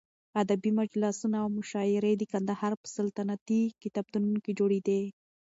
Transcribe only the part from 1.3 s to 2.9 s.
او مشاعرې د قندهار په